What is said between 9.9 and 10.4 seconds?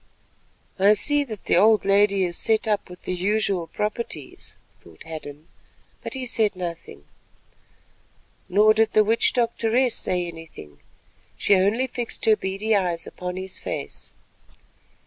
say